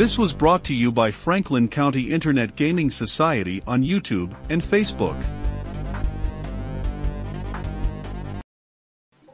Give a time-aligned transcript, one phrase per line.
[0.00, 5.22] This was brought to you by Franklin County Internet Gaming Society on YouTube and Facebook.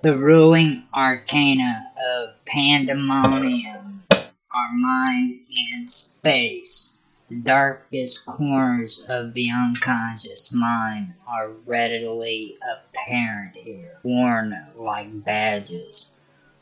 [0.02, 5.38] The ruling arcana of pandemonium are mind
[5.70, 7.00] and space.
[7.28, 16.15] The darkest corners of the unconscious mind are readily apparent here, worn like badges,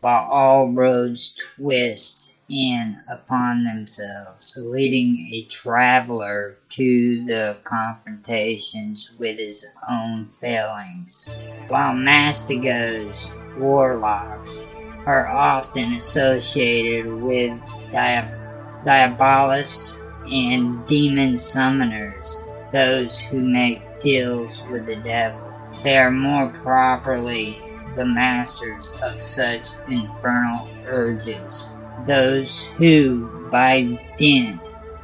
[0.05, 9.64] while all roads twist in upon themselves, leading a traveler to the confrontations with his
[9.88, 11.30] own failings.
[11.69, 14.62] While mastigos, warlocks,
[15.06, 17.59] are often associated with
[17.91, 22.36] diab- diabolists and demon summoners,
[22.73, 25.41] those who make deals with the devil.
[25.83, 27.59] They are more properly
[27.97, 34.61] the masters of such infernal urges, those who, by dint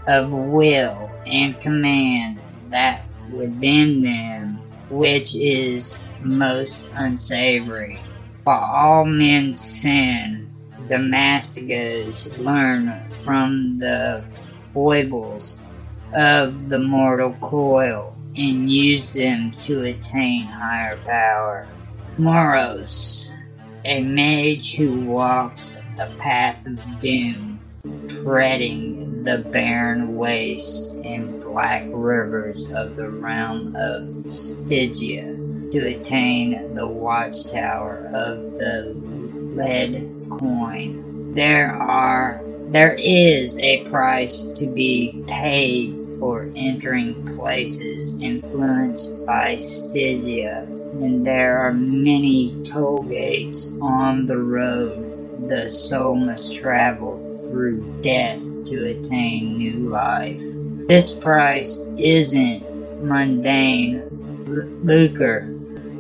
[0.07, 2.39] of will and command
[2.71, 4.61] that within them
[4.91, 8.01] which is most unsavory.
[8.43, 10.51] While all men sin,
[10.89, 14.25] the mastigos learn from the
[14.73, 15.65] foibles
[16.13, 21.69] of the mortal coil and use them to attain higher power.
[22.21, 23.35] Moros,
[23.83, 27.59] a mage who walks the path of doom,
[28.09, 35.35] treading the barren wastes and black rivers of the realm of Stygia
[35.71, 38.93] to attain the watchtower of the
[39.57, 41.33] lead coin.
[41.35, 50.69] There are there is a price to be paid for entering places influenced by Stygia,
[51.03, 55.11] and there are many toll gates on the road
[55.49, 57.19] the soul must travel
[57.51, 60.43] through death to attain new life.
[60.87, 64.03] This price isn't mundane
[64.85, 65.43] lucre,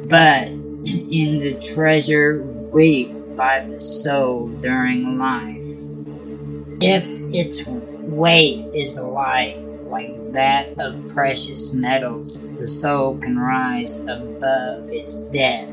[0.08, 5.66] but in the treasure reaped by the soul during life.
[6.80, 7.04] If
[7.34, 9.56] its weight is light,
[9.90, 15.68] like that of precious metals, the soul can rise above its death.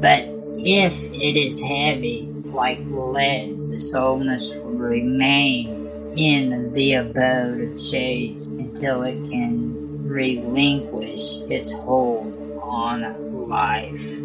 [0.00, 0.24] But
[0.56, 8.48] if it is heavy, like lead, the soul must remain in the abode of shades
[8.48, 14.18] until it can relinquish its hold on life.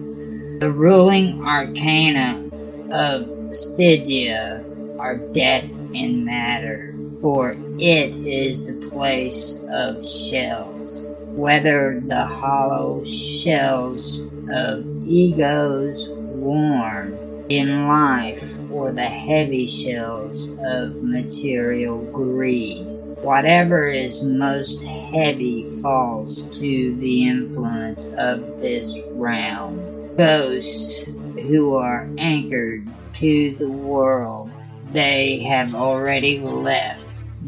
[0.59, 2.49] The ruling arcana
[2.91, 4.63] of Stygia
[4.97, 11.05] are death and matter, for it is the place of shells,
[11.35, 22.01] whether the hollow shells of egos worn in life or the heavy shells of material
[22.11, 22.85] greed.
[23.21, 30.15] Whatever is most heavy falls to the influence of this realm.
[30.17, 31.15] Ghosts
[31.47, 34.51] who are anchored to the world
[34.91, 37.04] they have already left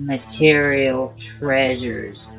[0.07, 2.31] material treasures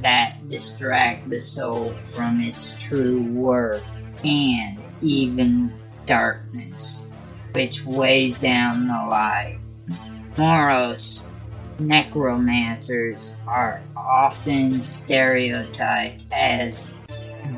[0.00, 3.84] that distract the soul from its true work
[4.24, 5.72] and even
[6.04, 7.14] darkness,
[7.52, 9.56] which weighs down the light.
[10.36, 11.36] Moros
[11.78, 16.98] necromancers are often stereotyped as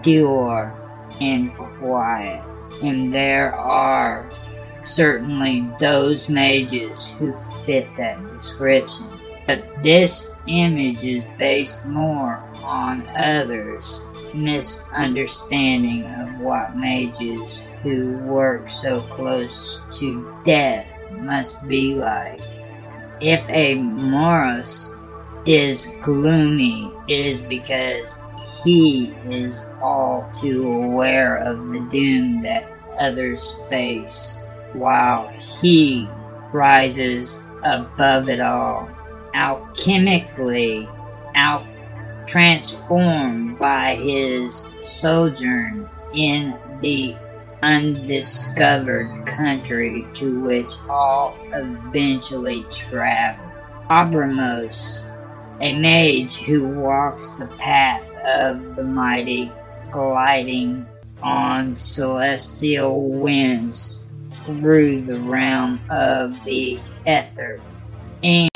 [0.02, 0.78] dour
[1.22, 2.42] and quiet,
[2.82, 4.30] and there are
[4.84, 7.32] certainly those mages who
[7.64, 9.06] fit that description.
[9.46, 19.02] But this image is based more on others' misunderstanding of what mages who work so
[19.02, 22.40] close to death must be like.
[23.20, 25.00] If a Moros
[25.46, 28.30] is gloomy, it is because
[28.64, 32.66] he is all too aware of the doom that
[32.98, 36.08] others face while he
[36.52, 38.88] rises above it all,
[39.34, 40.88] alchemically
[41.34, 41.66] out
[42.26, 47.14] transformed by his sojourn in the
[47.62, 53.44] undiscovered country to which all eventually travel.
[53.90, 55.14] Obrimos,
[55.60, 59.50] a mage who walks the path of the mighty,
[59.90, 60.86] gliding
[61.22, 67.60] on celestial winds through the realm of the ether
[68.22, 68.53] and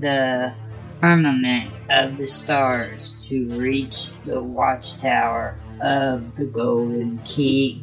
[0.00, 0.54] the
[1.00, 7.82] firmament of the stars to reach the watchtower of the golden key.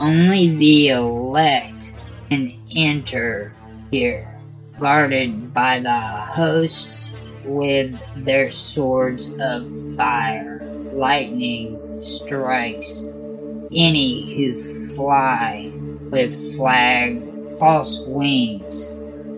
[0.00, 1.94] Only the elect
[2.30, 3.52] can enter
[3.90, 4.28] here.
[4.78, 10.60] guarded by the hosts with their swords of fire.
[10.92, 13.16] Lightning strikes
[13.74, 14.56] any who
[14.94, 15.72] fly
[16.10, 17.22] with flag
[17.58, 18.90] false wings,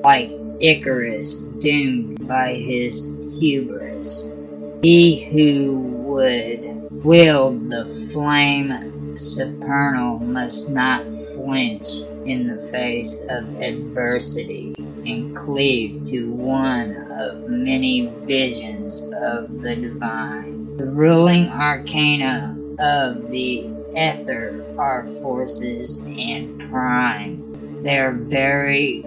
[0.02, 0.30] like
[0.60, 4.34] Icarus doomed by his hubris.
[4.82, 11.86] He who would wield the flame supernal must not flinch
[12.26, 20.76] in the face of adversity and cleave to one of many visions of the divine.
[20.76, 27.78] The ruling arcana of the ether are forces and prime.
[27.82, 29.00] They are very,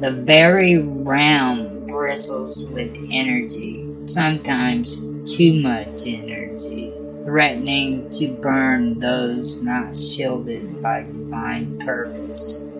[0.00, 4.96] the very realm bristles with energy, sometimes
[5.26, 6.92] too much energy,
[7.24, 12.70] threatening to burn those not shielded by divine purpose.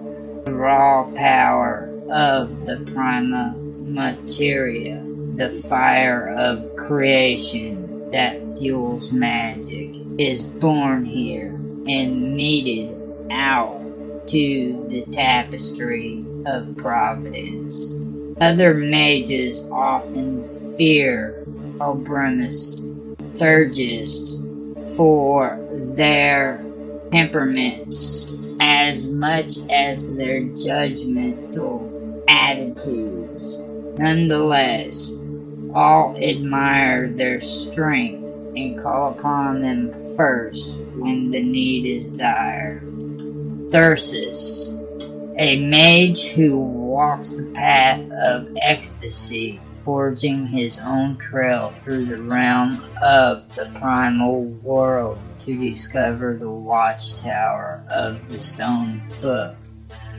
[0.45, 5.03] The raw power of the prima materia,
[5.35, 11.49] the fire of creation that fuels magic, is born here
[11.89, 12.97] and meted
[13.31, 13.83] out
[14.29, 18.01] to the tapestry of providence.
[18.41, 20.45] Other mages often
[20.77, 21.43] fear
[21.79, 22.93] Obrimos
[23.35, 24.39] Theurgist
[24.95, 25.59] for
[25.95, 26.63] their
[27.13, 33.59] temperaments as much as their judgmental attitudes.
[33.99, 35.25] Nonetheless,
[35.75, 42.83] all admire their strength and call upon them first when the need is dire.
[43.71, 44.83] Thyrsus,
[45.39, 52.83] a mage who walks the path of ecstasy, forging his own trail through the realm
[53.03, 59.55] of the primal world to discover the watchtower of the stone book.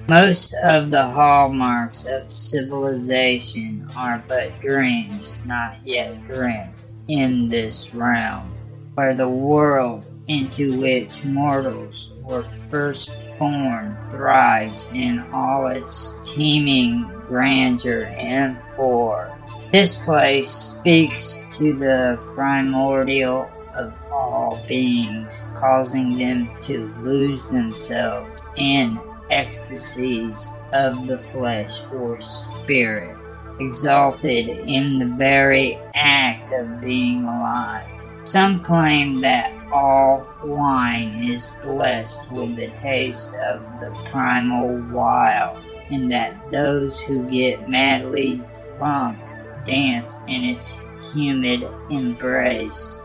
[0.08, 8.54] Most of the hallmarks of civilization are but dreams not yet dreamt in this realm,
[8.94, 18.06] where the world into which mortals were first born thrives in all its teeming grandeur
[18.06, 19.34] and horror.
[19.72, 29.00] This place speaks to the primordial of all beings, causing them to lose themselves in
[29.30, 33.16] ecstasies of the flesh or spirit,
[33.60, 37.86] exalted in the very act of being alive.
[38.24, 46.12] Some claim that all wine is blessed with the taste of the primal wild, and
[46.12, 48.42] that those who get madly
[48.78, 49.18] drunk
[49.66, 53.04] dance in its humid embrace.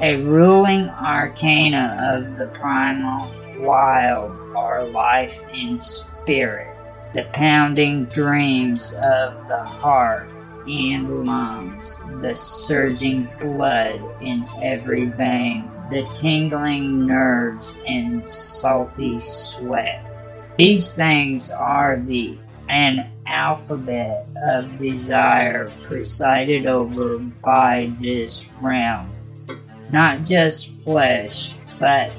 [0.00, 6.76] A ruling arcana of the primal wild are life and spirit,
[7.14, 10.28] the pounding dreams of the heart
[10.66, 20.04] and lungs, the surging blood in every vein, the tingling nerves and salty sweat.
[20.56, 22.38] These things are the
[22.68, 29.10] an alphabet of desire presided over by this realm.
[29.90, 32.12] Not just flesh, but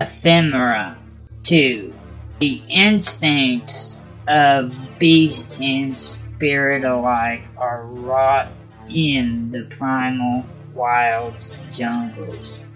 [0.00, 0.96] ephemera
[1.42, 1.92] too.
[2.38, 8.48] The instincts of beast and spirit alike are wrought
[8.88, 12.67] in the primal wilds jungles.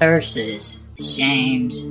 [0.00, 1.84] Thyrsus shames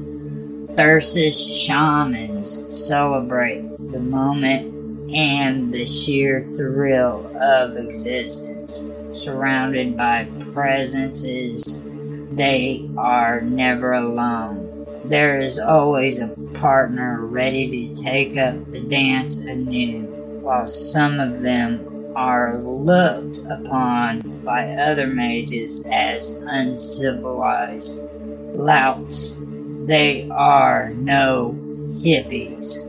[0.76, 3.62] Thyrsus shamans celebrate
[3.92, 8.90] the moment and the sheer thrill of existence.
[9.12, 11.88] Surrounded by presences,
[12.32, 14.88] they are never alone.
[15.06, 20.06] There is always a partner ready to take up the dance anew,
[20.42, 28.10] while some of them are looked upon by other mages as uncivilized
[28.56, 29.44] louts.
[29.86, 31.58] They are no
[31.94, 32.86] hippies.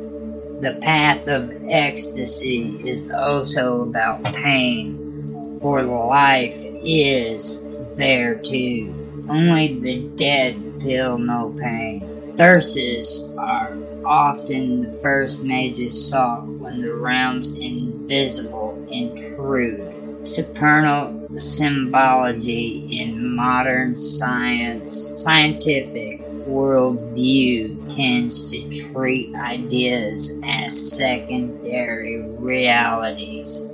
[0.60, 8.94] The path of ecstasy is also about pain, for life is there too.
[9.28, 12.34] Only the dead feel no pain.
[12.36, 18.59] Thyrsus are often the first mages sought when the realm's invisible
[18.90, 20.26] intrude.
[20.26, 33.72] Supernal symbology in modern science, scientific worldview tends to treat ideas as secondary realities,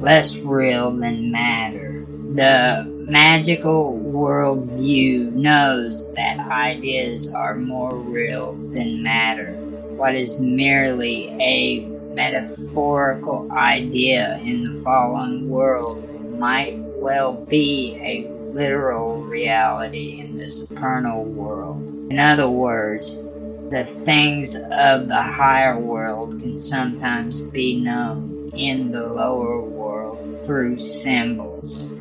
[0.00, 2.04] less real than matter.
[2.34, 9.52] The magical worldview knows that ideas are more real than matter.
[9.96, 16.02] What is merely a metaphorical idea in the fallen world
[16.38, 21.86] might well be a literal reality in the supernal world.
[22.10, 23.22] In other words,
[23.68, 30.78] the things of the higher world can sometimes be known in the lower world through
[30.78, 31.95] symbols.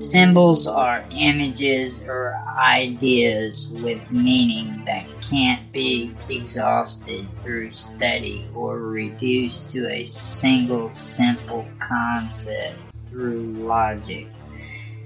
[0.00, 9.70] Symbols are images or ideas with meaning that can't be exhausted through study or reduced
[9.72, 14.26] to a single simple concept through logic.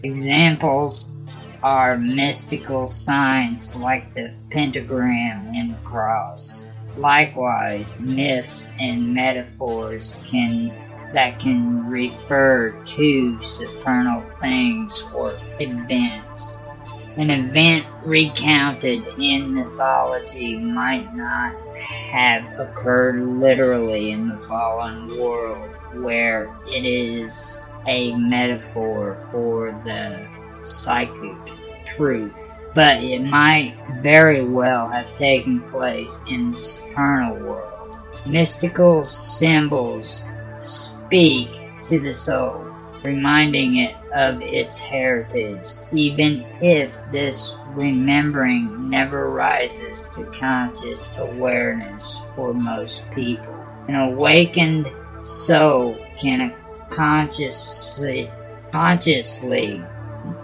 [0.05, 1.17] Examples
[1.65, 6.77] are mystical signs like the pentagram and the cross.
[6.97, 10.71] Likewise, myths and metaphors can
[11.15, 16.67] that can refer to supernal things or events.
[17.17, 25.71] An event recounted in mythology might not have occurred literally in the fallen world,
[26.03, 30.27] where it is a metaphor for the
[30.61, 31.37] psychic
[31.87, 37.97] truth, but it might very well have taken place in the supernal world.
[38.27, 40.25] Mystical symbols
[41.15, 41.49] speak
[41.81, 42.67] to the soul,
[43.05, 52.53] reminding it of its heritage, even if this remembering never rises to conscious awareness for
[52.53, 53.55] most people.
[53.87, 54.91] An awakened
[55.23, 56.53] soul can
[56.91, 58.29] consciously,
[58.73, 59.81] consciously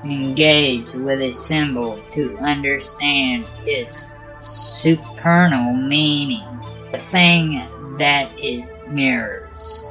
[0.04, 6.46] engage with a symbol to understand its supernal meaning,
[6.92, 7.66] the thing
[7.98, 9.89] that it mirrors.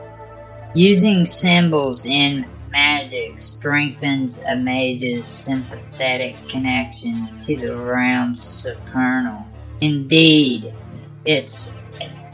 [0.76, 9.46] Using symbols in magic strengthens a mage's sympathetic connection to the realm's supernal.
[9.82, 10.72] Indeed,
[11.26, 11.82] it's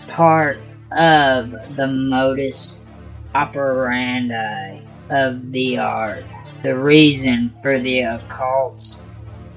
[0.07, 0.59] part
[0.91, 2.87] of the modus
[3.33, 6.25] operandi of the art,
[6.63, 9.09] the reason for the occult's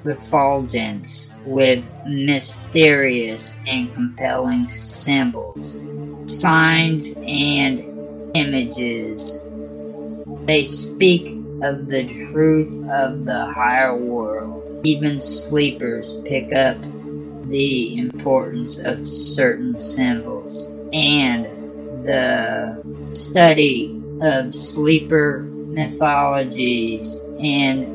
[0.04, 5.76] effulgence with mysterious and compelling symbols,
[6.26, 7.87] signs, and
[8.38, 9.52] images.
[10.44, 14.80] They speak of the truth of the higher world.
[14.84, 16.76] Even sleepers pick up
[17.48, 21.46] the importance of certain symbols, and
[22.04, 22.80] the
[23.14, 27.86] study of sleeper mythologies and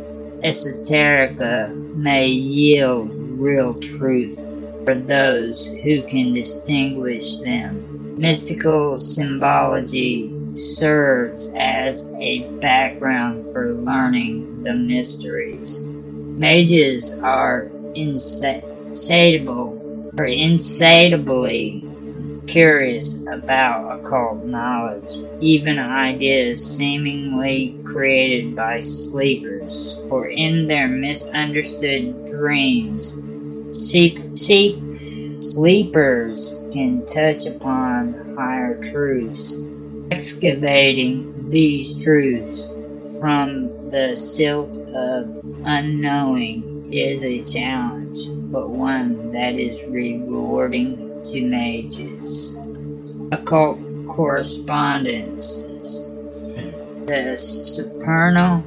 [0.44, 4.40] esoterica may yield real truth
[4.84, 14.74] for those who can distinguish them mystical symbology serves as a background for learning the
[14.74, 15.94] mysteries.
[16.38, 19.80] Mages are insatiable
[20.18, 21.86] or insatiably
[22.48, 33.30] curious about occult knowledge, even ideas seemingly created by sleepers, for in their misunderstood dreams,
[33.72, 34.78] seek, seek
[35.42, 39.70] Sleepers can touch upon higher truths.
[40.14, 42.68] Excavating these truths
[43.20, 48.20] from the silt of unknowing is a challenge,
[48.52, 52.60] but one that is rewarding to mages.
[53.32, 56.08] Occult correspondences.
[57.08, 58.64] The supernal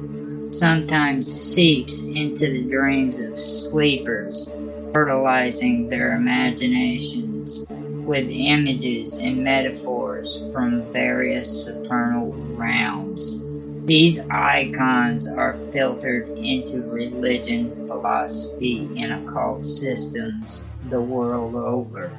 [0.51, 4.53] sometimes seeps into the dreams of sleepers
[4.93, 7.71] fertilizing their imaginations
[8.07, 13.43] with images and metaphors from various supernal realms.
[13.85, 22.11] These icons are filtered into religion, philosophy, and occult systems the world over.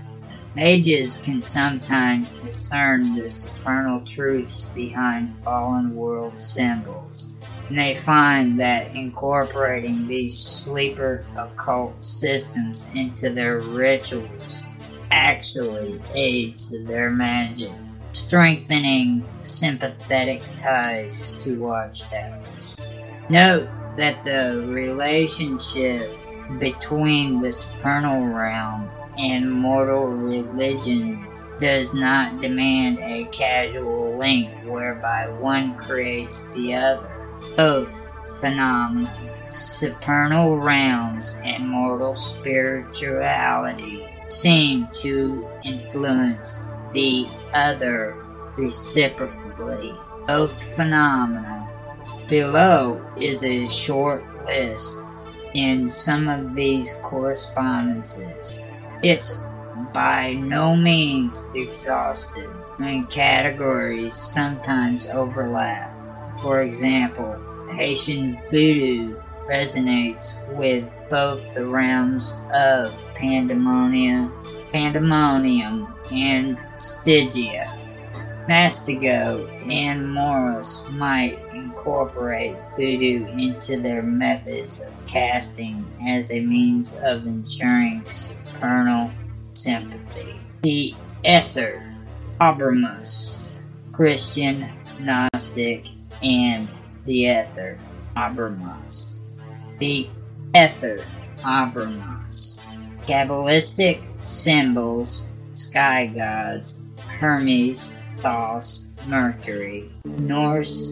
[0.54, 7.32] Mages can sometimes discern the supernal truths behind fallen world symbols
[7.68, 14.64] and they find that incorporating these sleeper occult systems into their rituals
[15.10, 17.72] actually aids their magic,
[18.12, 22.76] strengthening sympathetic ties to watchtowers.
[23.28, 26.18] Note that the relationship
[26.58, 28.88] between the supernal realm
[29.18, 31.26] and mortal religion
[31.60, 37.10] does not demand a casual link whereby one creates the other.
[37.56, 38.08] Both
[38.40, 39.12] phenomena,
[39.50, 48.14] supernal realms and mortal spirituality, seem to influence the other
[48.56, 49.94] reciprocally.
[50.26, 51.68] Both phenomena.
[52.28, 55.06] Below is a short list
[55.54, 58.62] in some of these correspondences.
[59.02, 59.46] It's
[59.94, 65.90] by no means exhaustive, and categories sometimes overlap.
[66.42, 67.36] For example,
[67.72, 69.16] Haitian voodoo
[69.48, 74.32] resonates with both the realms of pandemonium,
[74.72, 77.74] pandemonium and stygia.
[78.48, 87.26] Mastigo and Moros might incorporate voodoo into their methods of casting as a means of
[87.26, 89.10] ensuring supernal
[89.52, 90.34] sympathy.
[90.62, 91.82] The Ether,
[92.40, 93.60] Obrimos,
[93.92, 94.66] Christian,
[94.98, 95.86] Gnostic,
[96.22, 96.68] and
[97.04, 97.78] the Ether,
[98.16, 99.18] Obrimos.
[99.78, 100.08] The
[100.54, 101.04] Ether,
[101.44, 102.64] Obrimos.
[103.06, 106.82] Kabbalistic symbols, sky gods,
[107.20, 110.90] Hermes, Thoth, Mercury, Norse,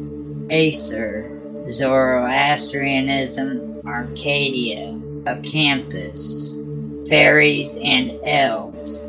[0.51, 1.31] Aesir,
[1.71, 4.93] Zoroastrianism, Arcadia,
[5.25, 9.05] Acanthus, fairies and elves,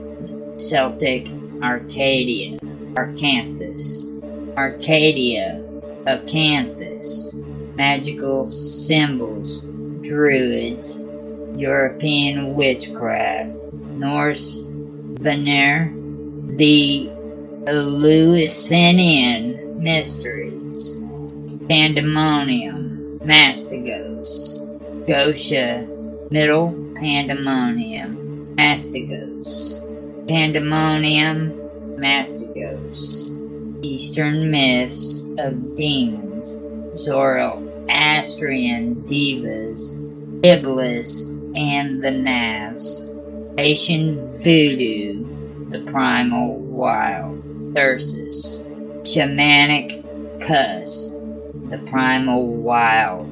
[0.58, 1.28] Celtic,
[1.62, 2.58] Arcadia,
[2.94, 4.14] Acanthus,
[4.58, 5.62] Arcadia,
[6.06, 7.36] Acanthus,
[7.76, 9.66] magical symbols,
[10.08, 11.08] Druids,
[11.56, 13.52] European witchcraft,
[13.98, 14.64] Norse
[15.20, 15.94] Vanir,
[16.56, 17.10] the
[17.68, 21.04] Eleusinian mysteries,
[21.68, 25.86] Pandemonium, Mastigos, Goetia,
[26.32, 29.84] Middle Pandemonium, Mastigos,
[30.28, 31.52] Pandemonium,
[31.98, 33.34] Mastigos,
[33.84, 36.56] Eastern myths of demons,
[37.90, 40.04] Zoroastrian daevas,
[40.44, 43.14] Iblis, and the Navs,
[43.58, 45.26] Haitian voodoo,
[45.70, 47.38] the primal wild.
[47.78, 48.66] Thyrsus,
[49.04, 50.02] Shamanic
[50.42, 51.22] Cuss,
[51.70, 53.32] the Primal Wild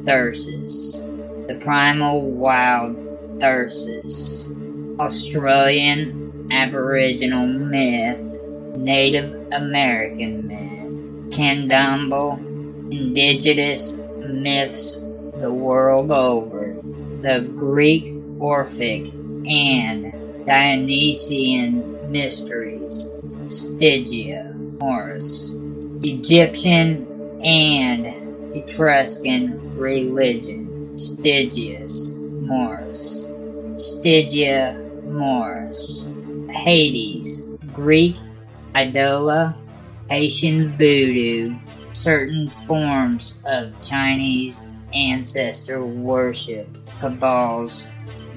[0.00, 0.98] Thyrsus,
[1.46, 2.96] the Primal Wild
[3.38, 4.50] Thyrsus,
[4.98, 8.40] Australian Aboriginal Myth,
[8.76, 12.53] Native American Myth, Candomblé,
[12.94, 16.76] Indigenous Myths the world over,
[17.20, 18.06] the Greek
[18.38, 19.12] Orphic
[19.46, 25.60] and Dionysian Mysteries, Stygia, Moros,
[26.02, 27.06] Egyptian
[27.44, 33.30] and Etruscan religion, Stygius, Moros,
[33.76, 36.10] Stygia, Morris,
[36.50, 38.16] Hades, Greek
[38.76, 39.56] Idola,
[40.08, 41.54] Haitian voodoo,
[41.94, 46.68] certain forms of Chinese ancestor worship,
[47.00, 47.86] cabals,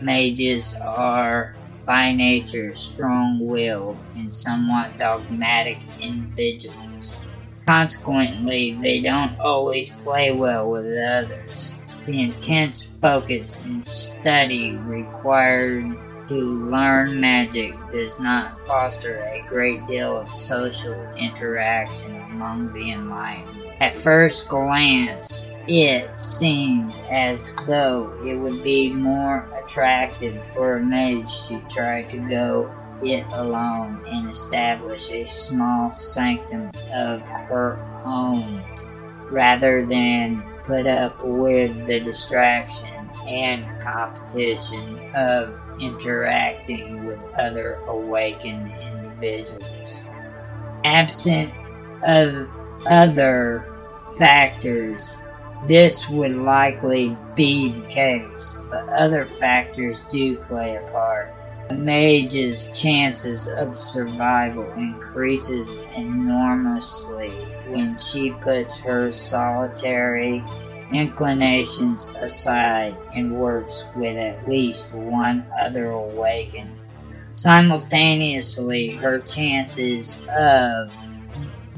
[0.02, 7.20] mages are by nature strong-willed and somewhat dogmatic individuals.
[7.66, 11.82] Consequently, they don't always play well with others.
[12.06, 15.98] The intense focus and study required
[16.30, 16.36] to
[16.70, 23.66] learn magic does not foster a great deal of social interaction among the enlightened.
[23.82, 31.48] At first glance, it seems as though it would be more attractive for a mage
[31.48, 32.72] to try to go
[33.04, 38.64] it alone and establish a small sanctum of her own
[39.32, 50.00] rather than put up with the distraction and competition of interacting with other awakened individuals.
[50.84, 51.52] Absent
[52.04, 52.48] of
[52.86, 53.66] other
[54.18, 55.18] factors,
[55.68, 61.34] this would likely be the case, but other factors do play a part.
[61.70, 67.32] A mage's chances of survival increases enormously
[67.68, 70.44] when she puts her solitary
[70.94, 76.72] inclinations aside and works with at least one other awakened.
[77.36, 80.90] Simultaneously, her chances of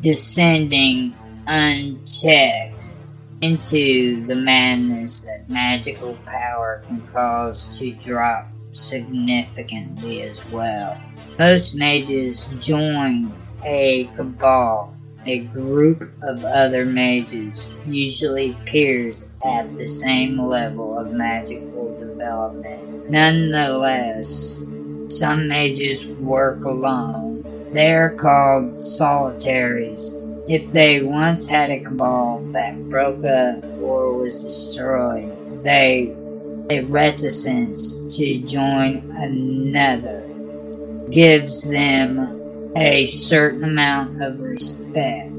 [0.02, 1.14] descending
[1.48, 2.92] unchecked
[3.42, 11.00] into the madness that magical power can cause to drop significantly as well.
[11.38, 13.34] Most mages join
[13.64, 14.94] a cabal,
[15.26, 23.10] a group of other mages, usually peers at the same level of magical development.
[23.10, 24.70] Nonetheless,
[25.10, 27.29] some mages work alone.
[27.72, 30.16] They are called solitaries.
[30.48, 36.16] If they once had a cabal that broke up or was destroyed, they
[36.72, 40.24] a reticence to join another
[41.10, 45.32] gives them a certain amount of respect.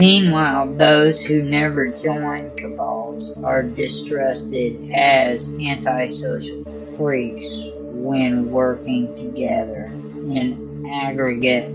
[0.00, 6.64] Meanwhile, those who never join cabals are distrusted as antisocial
[6.96, 11.68] freaks when working together in aggregate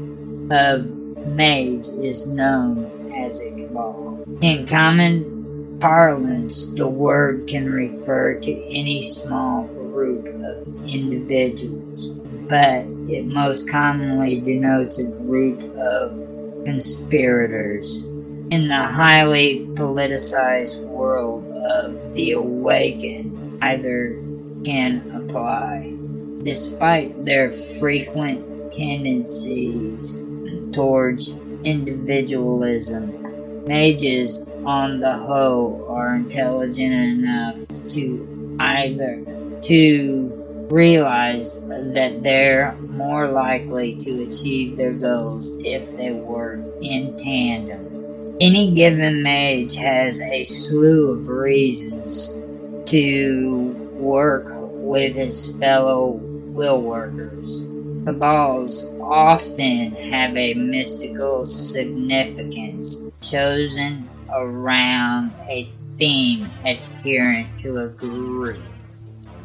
[0.52, 0.90] of
[1.28, 4.24] mage is known as a cabal.
[4.42, 12.08] In common parlance, the word can refer to any small group of individuals,
[12.48, 18.06] but it most commonly denotes a group of conspirators.
[18.52, 24.22] In the highly politicized world of the awakened, either
[24.64, 25.96] can apply.
[26.42, 30.30] Despite their frequent tendencies
[30.74, 39.24] towards individualism, mages on the whole are intelligent enough to either
[39.62, 48.38] to realize that they're more likely to achieve their goals if they work in tandem.
[48.40, 52.40] Any given mage has a slew of reasons
[52.86, 57.69] to work with his fellow will workers.
[58.06, 68.62] Cabals often have a mystical significance chosen around a theme adherent to a group.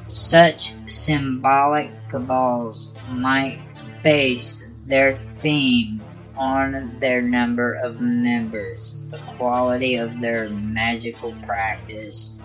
[0.08, 3.60] Such symbolic cabals might
[4.02, 6.00] base their theme
[6.36, 12.40] on their number of members, the quality of their magical practice,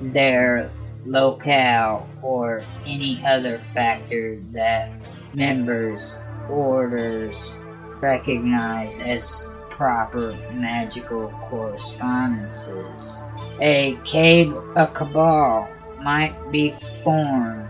[0.00, 0.70] their
[1.04, 4.90] locale, or any other factor that
[5.34, 6.16] members'
[6.48, 7.56] orders
[8.00, 13.20] recognize as proper magical correspondences.
[13.60, 15.68] A, cab- a cabal
[16.02, 17.68] might be formed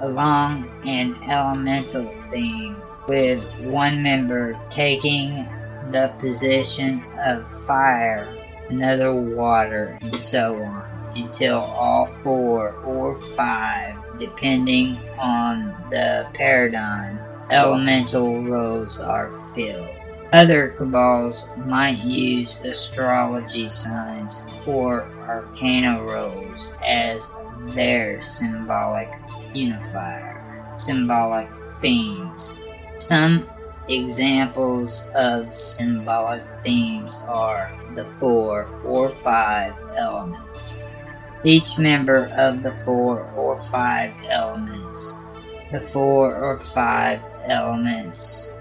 [0.00, 2.76] along an elemental theme,
[3.08, 5.46] with one member taking
[5.92, 8.26] the position of fire,
[8.68, 17.18] another water, and so on, until all four or five, depending on the paradigm,
[17.50, 19.88] elemental roles are filled.
[20.32, 27.30] Other cabals might use astrology signs or arcana roles as
[27.74, 29.08] their symbolic
[29.54, 31.48] unifier, symbolic
[31.80, 32.58] themes.
[32.98, 33.48] Some
[33.88, 40.82] examples of symbolic themes are the four or five elements.
[41.44, 45.22] Each member of the four or five elements.
[45.70, 48.58] The four or five elements.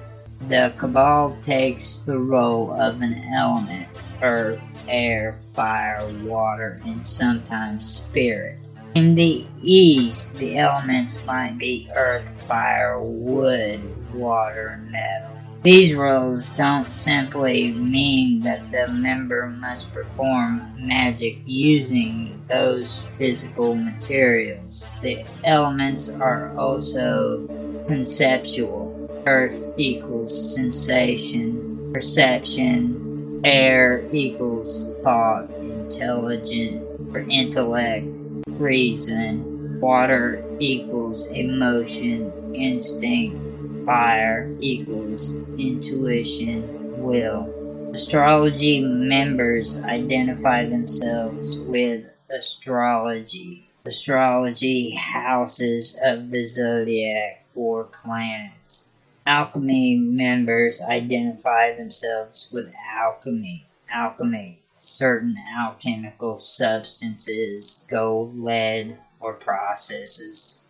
[0.47, 3.88] The Cabal takes the role of an element
[4.21, 8.57] earth, air, fire, water, and sometimes spirit.
[8.95, 13.81] In the east, the elements might be earth, fire, wood,
[14.13, 15.34] water, metal.
[15.65, 24.86] These roles don't simply mean that the member must perform magic using those physical materials.
[25.01, 27.47] The elements are also
[27.88, 29.10] conceptual.
[29.25, 36.84] Earth equals sensation, perception, air equals thought, intelligent,
[37.15, 38.06] or intellect,
[38.49, 43.54] reason, water equals emotion, instinct,
[43.85, 47.49] fire equals intuition, will.
[47.93, 53.69] Astrology members identify themselves with astrology.
[53.85, 58.93] Astrology houses of the zodiac or planets.
[59.25, 63.65] Alchemy members identify themselves with alchemy.
[63.89, 70.64] Alchemy certain alchemical substances, gold, lead, or processes.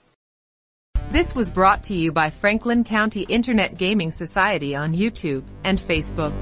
[1.16, 6.34] This was brought to you by Franklin County Internet Gaming Society on YouTube and Facebook,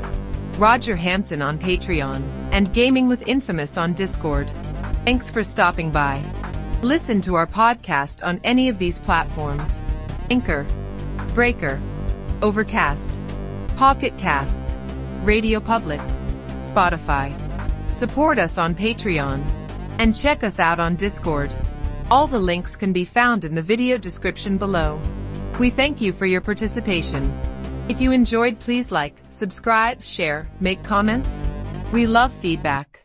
[0.58, 4.52] Roger Hanson on Patreon, and Gaming with Infamous on Discord.
[5.06, 6.24] Thanks for stopping by.
[6.82, 9.80] Listen to our podcast on any of these platforms
[10.32, 10.66] Anchor,
[11.36, 11.80] Breaker,
[12.42, 13.20] Overcast,
[13.76, 14.76] Pocket Casts,
[15.22, 16.02] Radio Public,
[16.62, 17.30] Spotify.
[17.94, 19.48] Support us on Patreon.
[20.00, 21.54] And check us out on Discord.
[22.12, 25.02] All the links can be found in the video description below.
[25.60, 27.24] We thank you for your participation.
[27.90, 31.42] If you enjoyed, please like, subscribe, share, make comments.
[31.92, 33.03] We love feedback.